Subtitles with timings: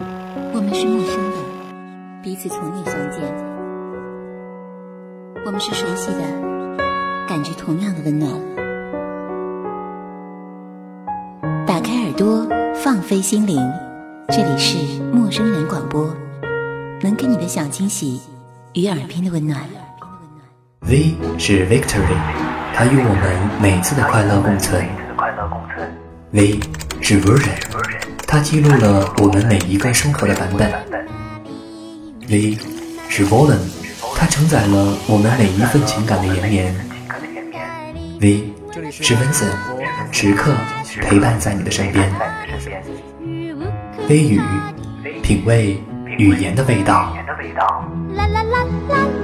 [0.00, 1.36] 我们是陌生的，
[2.20, 3.22] 彼此从未相见。
[5.46, 6.18] 我们是熟悉的，
[7.28, 8.32] 感觉同样的温暖。
[11.64, 12.44] 打开耳朵，
[12.74, 13.56] 放飞心灵，
[14.30, 16.12] 这里是陌生人广播，
[17.00, 18.20] 能给你的小惊喜
[18.72, 19.60] 与耳边的温暖。
[20.80, 22.18] V 是 Victory，
[22.74, 24.84] 它与我们每次的快乐共存。
[26.32, 26.58] V
[27.00, 27.54] 是 Version，
[28.34, 30.68] 它记录了我们每一个生活的版本。
[32.28, 32.58] V
[33.08, 33.60] 是 Volume，
[34.16, 36.74] 它承载了我们每一份情感的延绵。
[38.20, 38.52] V
[38.90, 39.52] 是 Vincent，
[40.10, 40.52] 时刻
[41.00, 42.12] 陪伴在你的身边。
[44.08, 44.40] 微语，
[45.22, 45.80] 品味
[46.18, 47.16] 语言的味道。
[48.16, 48.96] 啦啦啦啦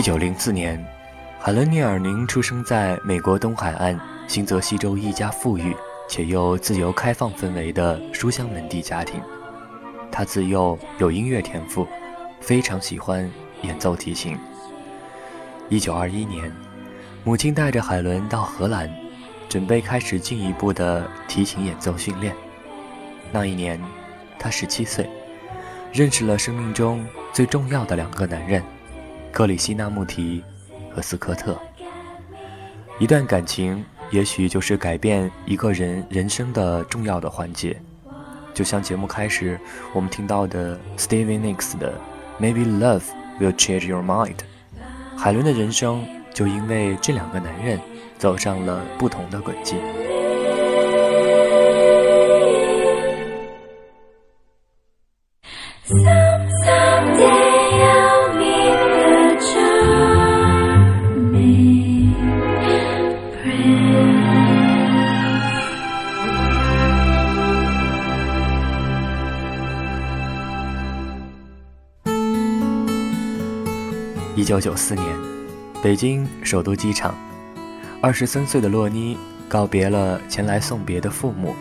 [0.00, 0.82] 一九零四年，
[1.38, 5.76] 海伦·聂尔宁出生在美国东海岸新泽西州一家富裕
[6.08, 9.20] 且又自由开放氛围的书香门第家庭。
[10.10, 11.86] 他自幼有音乐天赋，
[12.40, 13.30] 非常喜欢
[13.60, 14.38] 演奏提琴。
[15.68, 16.50] 一九二一年，
[17.22, 18.90] 母亲带着海伦到荷兰，
[19.50, 22.34] 准备开始进一步的提琴演奏训练。
[23.30, 23.78] 那一年，
[24.38, 25.06] 他十七岁，
[25.92, 28.64] 认识了生命中最重要的两个男人。
[29.32, 30.42] 克里希那穆提
[30.94, 31.58] 和斯科特，
[32.98, 37.80] 一段感情也许就是改变一个人人生的重要的环节。
[38.52, 39.58] 就像节目开始
[39.94, 41.94] 我们听到的 Stevie Nicks 的
[42.40, 43.04] Maybe Love
[43.40, 44.36] Will Change Your Mind，
[45.16, 47.80] 海伦的人生就因为这两个男人
[48.18, 49.76] 走上了不同的轨迹。
[74.50, 75.06] 九九四年，
[75.80, 77.14] 北京首都机场，
[78.02, 79.16] 二十三岁的洛妮
[79.48, 81.54] 告别了前来送别的父母，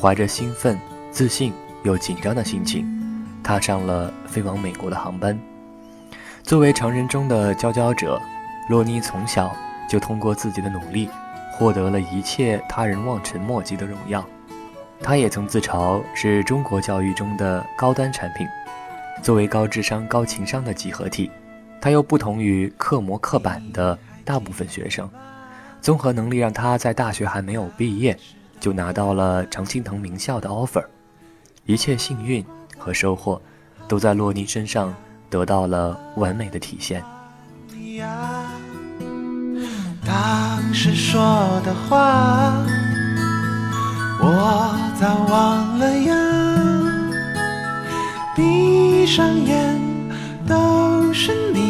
[0.00, 0.78] 怀着兴奋、
[1.10, 2.86] 自信又紧张的心情，
[3.42, 5.36] 踏上了飞往美国的航班。
[6.44, 8.22] 作为常人中的佼佼者，
[8.68, 9.52] 洛妮从小
[9.90, 11.10] 就通过自己的努力，
[11.54, 14.24] 获得了一切他人望尘莫及的荣耀。
[15.02, 18.46] 他也曾自嘲是中国教育中的高端产品，
[19.24, 21.28] 作为高智商、高情商的集合体。
[21.80, 25.08] 他又不同于刻模刻板的大部分学生，
[25.80, 28.18] 综合能力让他在大学还没有毕业
[28.58, 30.84] 就拿到了常青藤名校的 offer，
[31.64, 32.44] 一切幸运
[32.76, 33.40] 和收获
[33.86, 34.94] 都在洛尼身上
[35.30, 37.02] 得到了完美的体现。
[40.04, 41.20] 当时说
[41.64, 42.52] 的话，
[44.20, 46.14] 我早忘了呀，
[48.34, 49.80] 闭上眼
[50.46, 51.67] 都是你。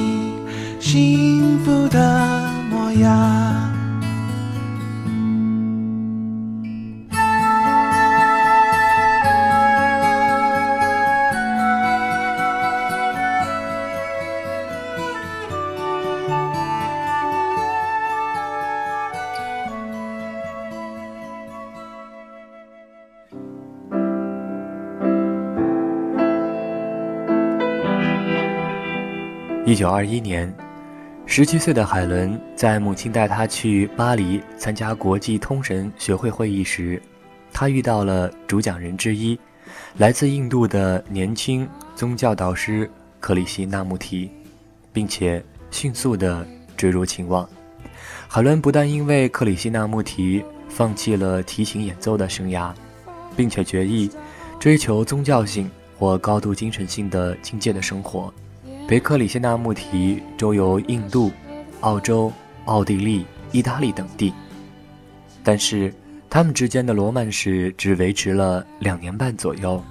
[0.88, 3.68] 幸福的模样。
[29.66, 30.50] 一九二一年，
[31.30, 37.00] 十七岁的海伦在母亲带她去巴黎参加国际通神学会会议时，
[37.52, 39.38] 她遇到了主讲人之一，
[39.98, 42.90] 来自印度的年轻宗教导师
[43.20, 44.30] 克里希那穆提，
[44.90, 46.48] 并且迅速地
[46.78, 47.46] 坠入情网。
[48.26, 52.72] 海伦不但因为克里希那穆提放弃了提琴演奏的生涯，
[53.36, 54.10] 并且决意
[54.58, 58.32] 追求宗教性或高度精神性的境界的生活。
[58.88, 61.30] 被克里希那穆提周游印度、
[61.80, 62.32] 澳洲、
[62.64, 64.32] 奥地利、意大利等地，
[65.44, 65.92] 但是
[66.30, 69.84] 他们之间的罗曼史只维持了两年半左右，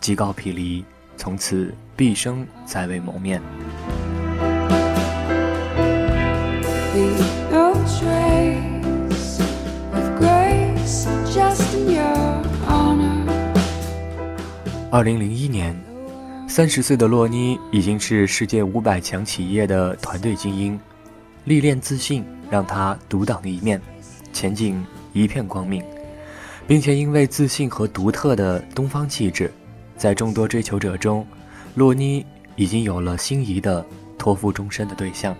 [0.00, 0.84] 即告霹雳，
[1.16, 3.40] 从此毕生再未谋面。
[14.90, 15.89] 二零零一年。
[16.50, 20.78] 三十岁的洛妮已经是世界五百强企业的团队精英，
[21.44, 23.80] 历练自信让她独当一面，
[24.32, 25.80] 前景一片光明，
[26.66, 29.48] 并且因为自信和独特的东方气质，
[29.96, 31.24] 在众多追求者中，
[31.76, 32.26] 洛妮
[32.56, 33.86] 已经有了心仪的
[34.18, 35.32] 托付终身的对象。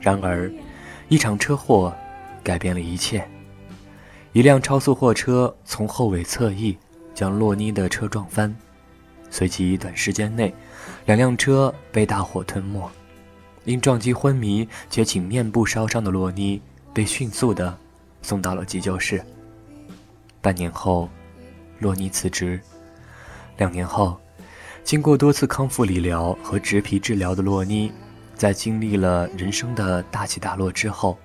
[0.00, 0.50] 然而，
[1.08, 1.94] 一场车祸
[2.42, 3.24] 改变了一切，
[4.32, 6.76] 一辆超速货车从后尾侧翼
[7.14, 8.52] 将洛妮的车撞翻。
[9.36, 10.50] 随即，短时间内，
[11.04, 12.90] 两辆车被大火吞没。
[13.66, 16.58] 因撞击昏迷且仅面部烧伤的洛妮
[16.94, 17.76] 被迅速的
[18.22, 19.22] 送到了急救室。
[20.40, 21.10] 半年后，
[21.80, 22.58] 洛妮辞职。
[23.58, 24.18] 两年后，
[24.82, 27.92] 经过多次康复理疗和植皮治疗的洛妮，
[28.34, 31.18] 在经历了人生的大起大落之后，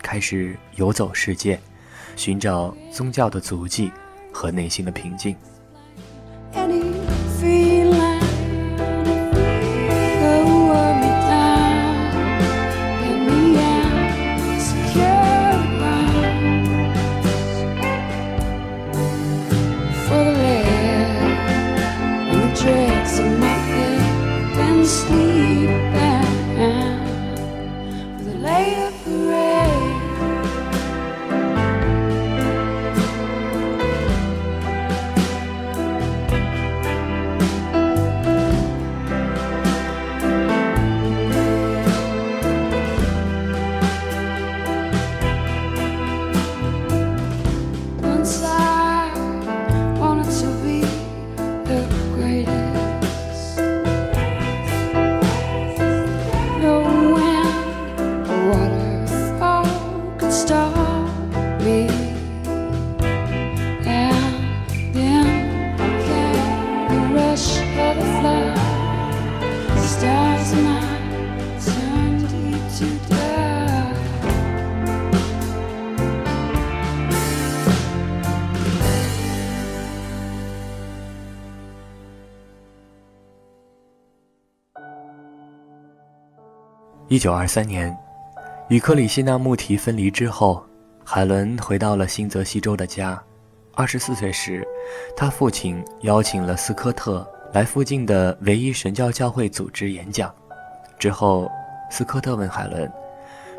[0.00, 1.58] 开始游走世界，
[2.14, 3.90] 寻找宗教的足迹
[4.32, 5.34] 和内心的平静。
[87.10, 87.96] 一九二三年，
[88.68, 90.62] 与克里希那穆提分离之后，
[91.02, 93.18] 海伦回到了新泽西州的家。
[93.74, 94.62] 二十四岁时，
[95.16, 100.30] 他父亲邀请了斯科特来附近的唯一神教教会组织演讲。
[100.98, 101.50] 之后，
[101.90, 102.92] 斯科特问海伦，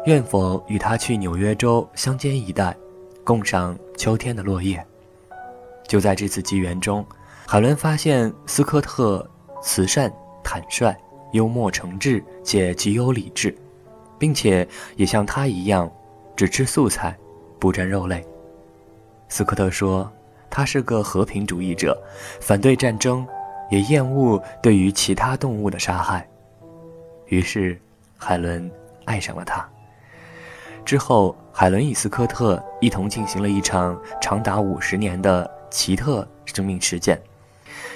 [0.05, 2.77] 愿否与他去纽约州乡间一带，
[3.23, 4.85] 共赏秋天的落叶。
[5.87, 7.03] 就在这次机缘中，
[7.47, 9.27] 海伦发现斯科特
[9.59, 10.13] 慈善
[10.43, 10.95] 坦率。
[11.31, 13.55] 幽默诚挚且极有理智，
[14.17, 15.91] 并且也像他一样，
[16.35, 17.15] 只吃素菜，
[17.59, 18.25] 不沾肉类。
[19.27, 20.11] 斯科特说，
[20.49, 21.95] 他是个和平主义者，
[22.41, 23.25] 反对战争，
[23.69, 26.27] 也厌恶对于其他动物的杀害。
[27.27, 27.79] 于是，
[28.17, 28.69] 海伦
[29.05, 29.67] 爱上了他。
[30.83, 37.21] 之后，海伦与斯科特一同进行了一场长达五十年的奇特生命实践。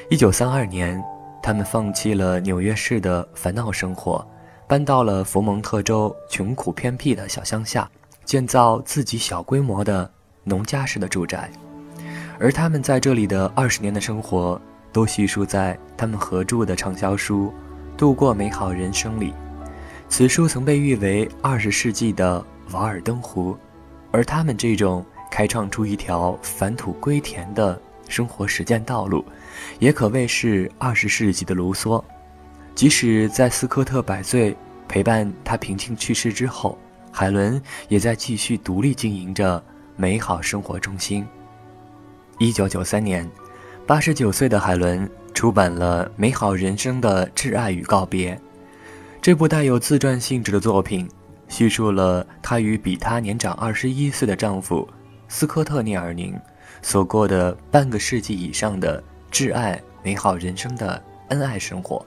[0.10, 1.04] 一九三二年。
[1.44, 4.26] 他们放弃了纽约市的烦恼生活，
[4.66, 7.92] 搬到了佛蒙特州穷苦偏僻的小乡下，
[8.24, 10.10] 建造自己小规模的
[10.46, 11.52] 农家式的住宅。
[12.40, 14.60] 而他们在这里的二十年的生活，
[14.94, 17.54] 都叙述在他们合著的畅销书
[18.00, 19.34] 《度过美好人生》里。
[20.08, 23.58] 此书曾被誉为二十世纪的瓦尔登湖，
[24.12, 29.26] 而他们这种开创出一条返土归田的生活实践道路，
[29.80, 32.04] 也可谓是二十世纪的卢梭。
[32.76, 34.56] 即使在斯科特百岁
[34.88, 36.78] 陪伴他平静去世之后，
[37.12, 39.64] 海伦也在继续独立经营着
[39.96, 41.26] 美好生活中心。
[42.40, 43.30] 一九九三年，
[43.86, 48.36] 八十九岁的海伦出版了《美好人生的挚爱与告别》
[49.22, 51.08] 这部带有自传性质的作品，
[51.48, 54.88] 叙述了她与比她年长二十一岁的丈夫
[55.28, 56.36] 斯科特·聂尔宁
[56.82, 59.02] 所过的半个世纪以上的
[59.34, 62.06] 挚爱美好人生的恩爱生活。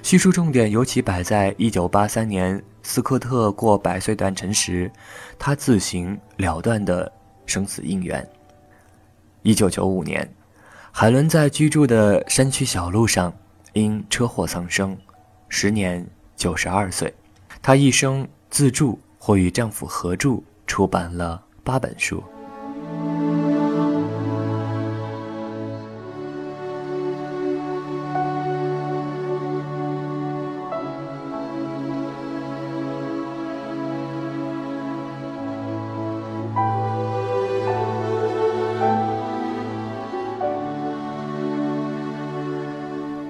[0.00, 4.88] 叙述重点尤其摆在1983年斯科特过百岁诞辰时，
[5.36, 7.10] 他自行了断的
[7.46, 8.26] 生死姻缘。
[9.42, 10.34] 1995年，
[10.92, 13.32] 海伦在居住的山区小路上
[13.72, 14.96] 因车祸丧生，
[15.48, 16.06] 时年
[16.36, 17.12] 92岁。
[17.60, 22.22] 她一生自著或与丈夫合著出版了八本书。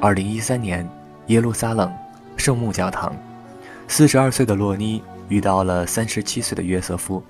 [0.01, 0.89] 二零一三年，
[1.27, 1.93] 耶路撒冷
[2.37, 3.13] 圣母教堂，
[3.89, 7.21] 四十二岁的洛妮遇到了三十七岁的约瑟夫。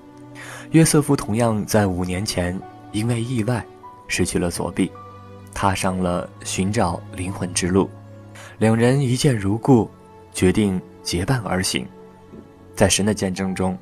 [0.69, 2.57] 约瑟夫同样在五年前
[2.91, 3.65] 因为意外
[4.07, 4.91] 失去了左臂，
[5.51, 7.89] 踏上了寻找灵魂之路。
[8.59, 9.89] 两人一见如故，
[10.31, 11.87] 决定结伴而行。
[12.75, 13.75] 在神的见证中，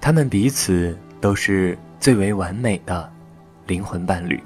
[0.00, 3.12] 他们彼此都是最为完美的
[3.66, 4.42] 灵魂伴侣。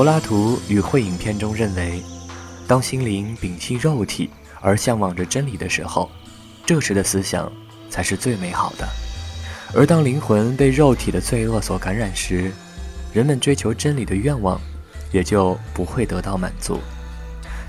[0.00, 2.02] 柏拉图与《会影片》中认为，
[2.66, 4.30] 当心灵摒弃肉体
[4.62, 6.10] 而向往着真理的时候，
[6.64, 7.52] 这时的思想
[7.90, 8.86] 才是最美好的；
[9.74, 12.50] 而当灵魂被肉体的罪恶所感染时，
[13.12, 14.58] 人们追求真理的愿望
[15.12, 16.80] 也就不会得到满足。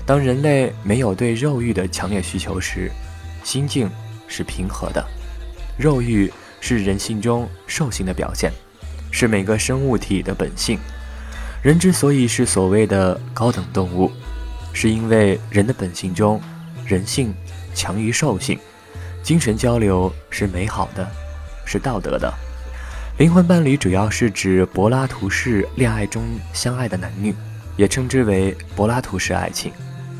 [0.06, 2.90] 当人类没有对肉欲的强烈需求时，
[3.44, 3.90] 心境
[4.26, 5.06] 是平和的。
[5.76, 8.50] 肉欲是人性中兽性的表现，
[9.10, 10.78] 是每个生物体的本性。
[11.62, 14.10] 人之所以是所谓的高等动物，
[14.72, 16.40] 是因为人的本性中，
[16.84, 17.32] 人性
[17.72, 18.58] 强于兽性，
[19.22, 21.08] 精神交流是美好的，
[21.64, 22.32] 是道德的。
[23.16, 27.32] 灵魂伴侣主要是指柏拉图式恋爱中相爱的男女，
[27.76, 29.72] 也称之为柏拉图式爱情，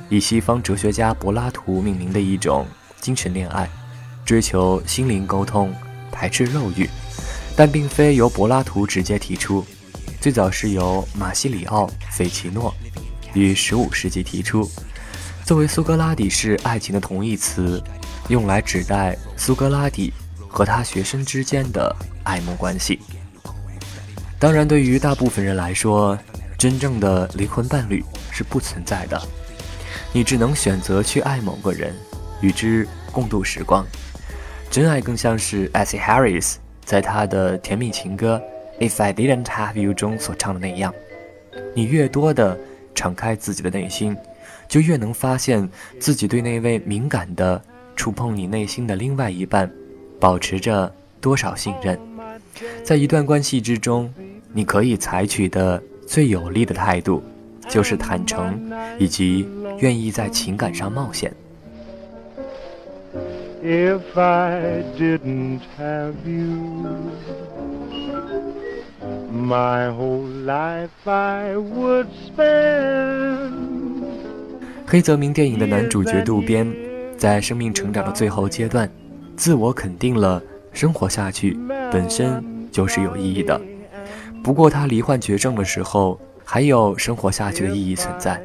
[0.08, 2.64] 以西方哲学家柏拉图命名的一种
[3.00, 3.68] 精神恋爱，
[4.24, 5.74] 追求心灵沟通，
[6.12, 6.88] 排斥肉欲，
[7.56, 9.66] 但并非由柏拉图直接提出。
[10.22, 12.72] 最早是由马西里奥·斐奇诺
[13.34, 14.70] 于15世纪提出，
[15.44, 17.82] 作为苏格拉底式爱情的同义词，
[18.28, 20.12] 用来指代苏格拉底
[20.46, 23.00] 和他学生之间的爱慕关系。
[24.38, 26.16] 当然，对于大部分人来说，
[26.56, 29.20] 真正的灵魂伴侣是不存在的。
[30.12, 31.92] 你只能选择去爱某个人，
[32.40, 33.84] 与之共度时光。
[34.70, 38.40] 真爱更像是艾希·哈里斯在他的甜蜜情歌。
[38.82, 40.92] If I didn't have you 中所唱的那样，
[41.72, 42.58] 你越多的
[42.96, 44.16] 敞开自己的内心，
[44.66, 45.68] 就越能发现
[46.00, 47.62] 自己对那位敏感的
[47.94, 49.70] 触碰你内心的另外一半，
[50.18, 51.96] 保持着多少信任。
[52.82, 54.12] 在一段关系之中，
[54.52, 57.22] 你可以采取的最有利的态度，
[57.68, 59.48] 就是坦诚以及
[59.78, 61.32] 愿意在情感上冒险。
[63.62, 66.98] If I didn't have you.
[69.32, 73.52] My whole life I would spend。
[74.86, 76.70] 黑泽明电影的男主角渡边，
[77.16, 78.90] 在生命成长的最后阶段，
[79.34, 80.42] 自我肯定了
[80.74, 81.56] 生活下去
[81.90, 83.58] 本身就是有意义的。
[84.44, 88.38] 不过他罹患绝症的时候，还有生活下去的意义存在。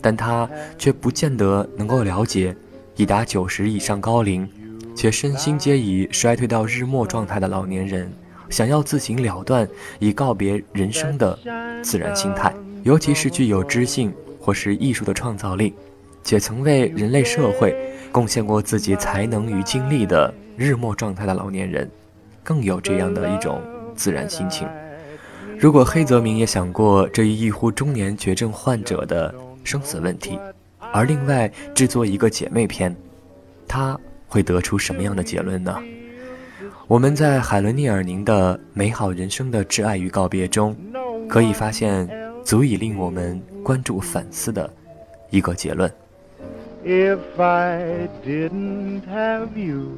[0.00, 2.56] 但他却不见得能够了解
[2.94, 4.48] 已达九十以上高龄，
[4.94, 8.10] 且身心皆已衰退到日末状态的老年人
[8.48, 11.38] 想要自行了断，以告别人生的
[11.82, 12.52] 自然心态。
[12.82, 15.74] 尤其是具有知性或是艺术的创造力，
[16.22, 17.76] 且曾为人类社会
[18.12, 21.90] 贡献过自己才能与精力的日末状态的老年人，
[22.44, 23.60] 更有这样的一种
[23.96, 24.68] 自然心情。
[25.58, 29.34] 如果黑泽明也想过这一异乎中年绝症患者的
[29.64, 30.38] 生死问题，
[30.92, 32.94] 而另外制作一个姐妹篇，
[33.66, 33.98] 他
[34.28, 35.76] 会得出什么样的结论呢？
[36.88, 40.76] 我们在海伦·聂尔宁的《美好人生的挚爱与告别》中，
[41.28, 42.08] 可以发现
[42.44, 44.72] 足以令我们关注反思的
[45.30, 45.90] 一个结论。
[46.84, 49.88] If I didn't have you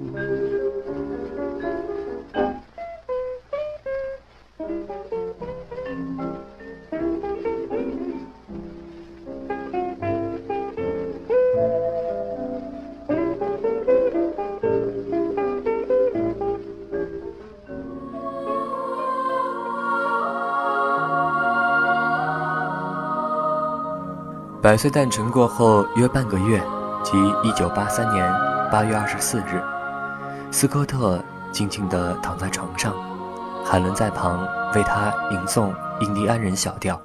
[24.69, 26.63] 百岁诞辰过后约半个月，
[27.03, 28.31] 即一九八三年
[28.71, 29.63] 八月二十四日，
[30.51, 32.95] 斯科特静静地躺在床上，
[33.65, 37.01] 海伦在旁为他吟诵印第安人小调。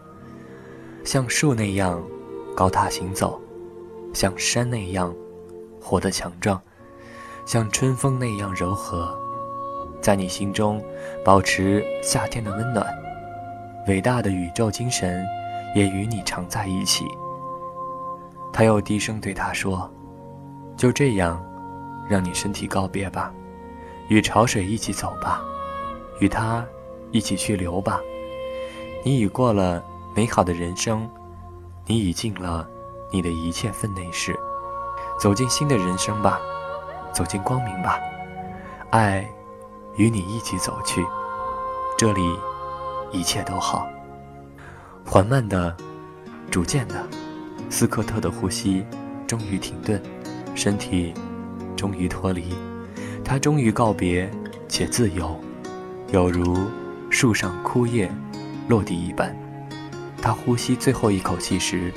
[1.06, 2.04] 像树那样
[2.54, 3.42] 高大行走，
[4.14, 5.16] 像山那样
[5.82, 6.60] 活得强壮，
[7.46, 9.18] 像春风那样柔和，
[10.02, 10.84] 在你心中
[11.24, 12.86] 保持夏天的温暖。
[13.88, 15.26] 伟大的宇宙精神
[15.74, 17.06] 也与你常在一起。
[18.54, 19.92] 他又低声对他说
[20.78, 21.44] ：“就这样，
[22.08, 23.34] 让你身体告别吧，
[24.10, 25.42] 与潮水一起走吧，
[26.20, 26.64] 与他
[27.10, 28.00] 一起去流吧。
[29.04, 29.84] 你已过了
[30.16, 31.10] 美好的人生，
[31.88, 32.66] 你已尽了
[33.12, 34.38] 你的一切分内事，
[35.20, 36.40] 走进新的人生吧，
[37.12, 38.00] 走进光明吧。
[38.92, 39.28] 爱
[39.96, 41.04] 与你一起走去，
[41.98, 42.22] 这里
[43.12, 43.88] 一切都好。
[45.04, 45.76] 缓慢的，
[46.52, 47.04] 逐渐的。”
[47.74, 48.86] 斯科特的呼吸
[49.26, 50.00] 终于停顿，
[50.54, 51.12] 身体
[51.76, 52.54] 终于脱离，
[53.26, 54.30] 他终于告别
[54.68, 55.36] 且自由，
[56.12, 56.56] 犹如
[57.10, 58.12] 树上枯叶
[58.68, 59.36] 落地一般。
[60.22, 61.92] 他呼吸最后一口气时，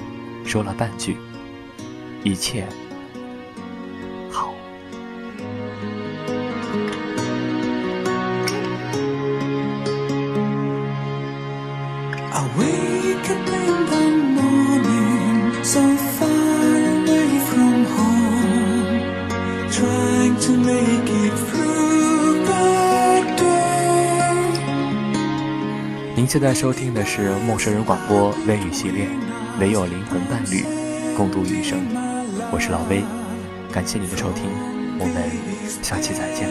[0.46, 1.18] 说了半句
[2.24, 2.66] ：“一切。”
[26.36, 29.08] 现在收听的是陌生人广播微语系列，
[29.58, 30.66] 唯有灵魂伴侣，
[31.16, 31.78] 共度余生。
[32.52, 33.02] 我是老威，
[33.72, 34.44] 感谢您的收听，
[34.98, 36.46] 我们下期再见，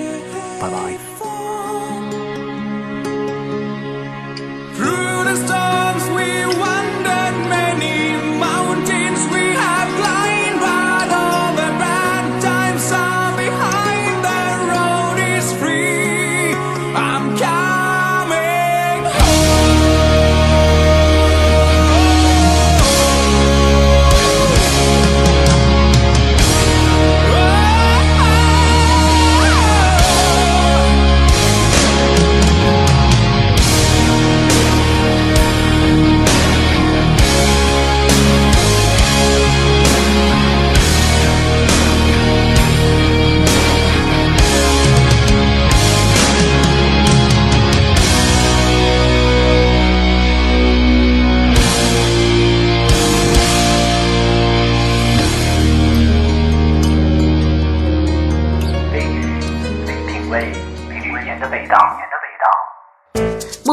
[0.60, 1.25] 拜拜。